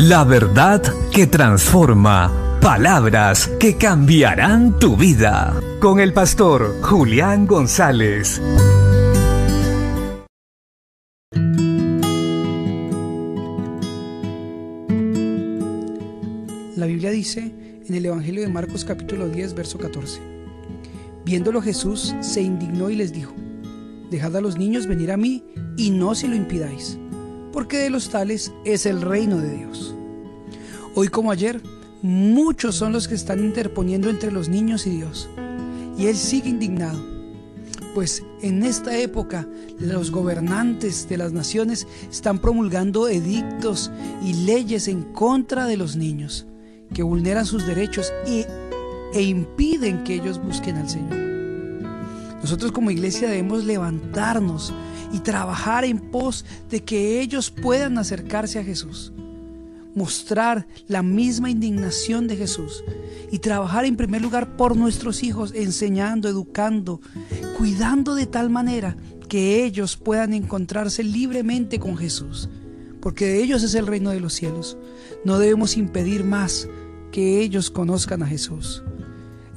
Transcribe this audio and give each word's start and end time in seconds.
La 0.00 0.22
verdad 0.22 0.80
que 1.12 1.26
transforma. 1.26 2.60
Palabras 2.60 3.50
que 3.58 3.76
cambiarán 3.76 4.78
tu 4.78 4.96
vida. 4.96 5.60
Con 5.80 5.98
el 5.98 6.12
pastor 6.12 6.80
Julián 6.82 7.48
González. 7.48 8.40
La 16.76 16.86
Biblia 16.86 17.10
dice 17.10 17.52
en 17.84 17.92
el 17.92 18.06
Evangelio 18.06 18.42
de 18.42 18.48
Marcos 18.48 18.84
capítulo 18.84 19.28
10, 19.28 19.54
verso 19.54 19.78
14. 19.78 20.20
Viéndolo 21.24 21.60
Jesús 21.60 22.14
se 22.20 22.40
indignó 22.40 22.88
y 22.88 22.94
les 22.94 23.12
dijo, 23.12 23.34
Dejad 24.12 24.36
a 24.36 24.40
los 24.40 24.58
niños 24.58 24.86
venir 24.86 25.10
a 25.10 25.16
mí 25.16 25.42
y 25.76 25.90
no 25.90 26.14
se 26.14 26.28
lo 26.28 26.36
impidáis, 26.36 27.00
porque 27.58 27.78
de 27.78 27.90
los 27.90 28.08
tales 28.10 28.52
es 28.64 28.86
el 28.86 29.02
reino 29.02 29.38
de 29.38 29.56
Dios. 29.56 29.92
Hoy 30.94 31.08
como 31.08 31.32
ayer, 31.32 31.60
muchos 32.02 32.76
son 32.76 32.92
los 32.92 33.08
que 33.08 33.16
están 33.16 33.40
interponiendo 33.40 34.10
entre 34.10 34.30
los 34.30 34.48
niños 34.48 34.86
y 34.86 34.90
Dios. 34.90 35.28
Y 35.98 36.06
Él 36.06 36.14
sigue 36.14 36.50
indignado, 36.50 37.04
pues 37.96 38.22
en 38.42 38.62
esta 38.62 38.96
época 38.96 39.44
los 39.80 40.12
gobernantes 40.12 41.08
de 41.08 41.16
las 41.16 41.32
naciones 41.32 41.88
están 42.08 42.38
promulgando 42.38 43.08
edictos 43.08 43.90
y 44.22 44.34
leyes 44.34 44.86
en 44.86 45.02
contra 45.12 45.66
de 45.66 45.78
los 45.78 45.96
niños, 45.96 46.46
que 46.94 47.02
vulneran 47.02 47.44
sus 47.44 47.66
derechos 47.66 48.12
y, 48.24 48.46
e 49.14 49.22
impiden 49.22 50.04
que 50.04 50.14
ellos 50.14 50.40
busquen 50.40 50.76
al 50.76 50.88
Señor. 50.88 51.47
Nosotros 52.40 52.72
como 52.72 52.90
iglesia 52.90 53.28
debemos 53.28 53.64
levantarnos 53.64 54.72
y 55.12 55.20
trabajar 55.20 55.84
en 55.84 55.98
pos 55.98 56.44
de 56.70 56.84
que 56.84 57.20
ellos 57.20 57.50
puedan 57.50 57.98
acercarse 57.98 58.58
a 58.58 58.64
Jesús. 58.64 59.12
Mostrar 59.94 60.66
la 60.86 61.02
misma 61.02 61.50
indignación 61.50 62.28
de 62.28 62.36
Jesús 62.36 62.84
y 63.32 63.40
trabajar 63.40 63.84
en 63.84 63.96
primer 63.96 64.22
lugar 64.22 64.56
por 64.56 64.76
nuestros 64.76 65.22
hijos, 65.22 65.52
enseñando, 65.54 66.28
educando, 66.28 67.00
cuidando 67.56 68.14
de 68.14 68.26
tal 68.26 68.50
manera 68.50 68.96
que 69.28 69.64
ellos 69.64 69.96
puedan 69.96 70.32
encontrarse 70.32 71.02
libremente 71.02 71.78
con 71.78 71.96
Jesús, 71.96 72.48
porque 73.00 73.26
de 73.26 73.42
ellos 73.42 73.62
es 73.62 73.74
el 73.74 73.86
reino 73.86 74.10
de 74.10 74.20
los 74.20 74.34
cielos. 74.34 74.78
No 75.24 75.38
debemos 75.38 75.76
impedir 75.76 76.24
más 76.24 76.68
que 77.10 77.40
ellos 77.40 77.70
conozcan 77.70 78.22
a 78.22 78.26
Jesús. 78.26 78.82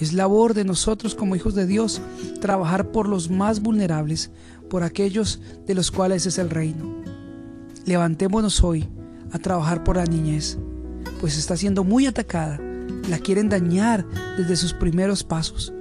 Es 0.00 0.12
labor 0.12 0.54
de 0.54 0.64
nosotros 0.64 1.14
como 1.14 1.34
hijos 1.34 1.54
de 1.54 1.66
Dios 1.66 2.00
trabajar 2.40 2.92
por 2.92 3.08
los 3.08 3.30
más 3.30 3.60
vulnerables, 3.60 4.30
por 4.70 4.82
aquellos 4.82 5.40
de 5.66 5.74
los 5.74 5.90
cuales 5.90 6.26
es 6.26 6.38
el 6.38 6.50
reino. 6.50 6.94
Levantémonos 7.84 8.62
hoy 8.62 8.88
a 9.32 9.38
trabajar 9.38 9.82
por 9.82 9.96
la 9.96 10.04
niñez, 10.04 10.58
pues 11.20 11.36
está 11.36 11.56
siendo 11.56 11.84
muy 11.84 12.06
atacada, 12.06 12.60
la 13.08 13.18
quieren 13.18 13.48
dañar 13.48 14.06
desde 14.36 14.56
sus 14.56 14.72
primeros 14.72 15.24
pasos. 15.24 15.72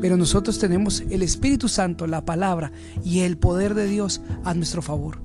Pero 0.00 0.16
nosotros 0.16 0.58
tenemos 0.58 1.02
el 1.10 1.22
Espíritu 1.22 1.68
Santo, 1.68 2.06
la 2.06 2.24
palabra 2.24 2.72
y 3.04 3.20
el 3.20 3.36
poder 3.36 3.74
de 3.74 3.86
Dios 3.86 4.20
a 4.44 4.54
nuestro 4.54 4.82
favor. 4.82 5.18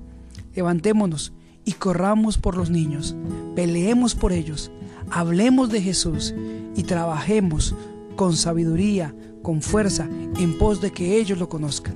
Levantémonos 0.56 1.34
y 1.66 1.74
corramos 1.74 2.38
por 2.38 2.56
los 2.56 2.70
niños, 2.70 3.16
peleemos 3.56 4.16
por 4.16 4.32
ellos, 4.32 4.72
hablemos 5.12 5.70
de 5.70 5.82
Jesús 5.82 6.34
y 6.76 6.84
trabajemos 6.84 7.76
con 8.18 8.36
sabiduría, 8.36 9.16
con 9.42 9.62
fuerza, 9.62 10.10
en 10.38 10.58
pos 10.58 10.82
de 10.82 10.92
que 10.92 11.18
ellos 11.18 11.40
lo 11.40 11.48
conozcan, 11.48 11.96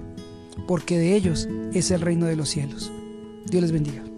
porque 0.68 0.98
de 0.98 1.16
ellos 1.16 1.50
es 1.74 1.92
el 1.92 2.00
reino 2.00 2.28
de 2.28 2.38
los 2.38 2.48
cielos. 2.48 2.90
Dios 3.48 3.64
les 3.64 3.74
bendiga. 3.74 4.11